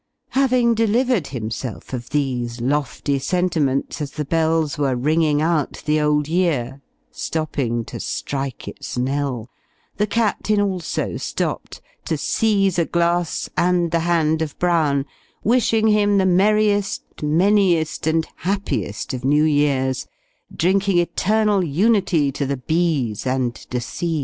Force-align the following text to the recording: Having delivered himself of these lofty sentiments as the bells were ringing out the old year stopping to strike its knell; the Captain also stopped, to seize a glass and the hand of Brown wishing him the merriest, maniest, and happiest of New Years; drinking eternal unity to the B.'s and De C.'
Having 0.29 0.73
delivered 0.73 1.27
himself 1.27 1.93
of 1.93 2.09
these 2.09 2.59
lofty 2.59 3.19
sentiments 3.19 4.01
as 4.01 4.09
the 4.13 4.25
bells 4.25 4.79
were 4.79 4.95
ringing 4.95 5.43
out 5.43 5.83
the 5.85 6.01
old 6.01 6.27
year 6.27 6.81
stopping 7.11 7.85
to 7.85 7.99
strike 7.99 8.67
its 8.67 8.97
knell; 8.97 9.47
the 9.97 10.07
Captain 10.07 10.59
also 10.59 11.17
stopped, 11.17 11.81
to 12.05 12.17
seize 12.17 12.79
a 12.79 12.85
glass 12.85 13.47
and 13.55 13.91
the 13.91 13.99
hand 13.99 14.41
of 14.41 14.57
Brown 14.57 15.05
wishing 15.43 15.85
him 15.87 16.17
the 16.17 16.25
merriest, 16.25 17.21
maniest, 17.21 18.07
and 18.07 18.25
happiest 18.37 19.13
of 19.13 19.23
New 19.23 19.43
Years; 19.43 20.07
drinking 20.51 20.97
eternal 20.97 21.63
unity 21.63 22.31
to 22.31 22.47
the 22.47 22.57
B.'s 22.57 23.27
and 23.27 23.53
De 23.69 23.79
C.' 23.79 24.19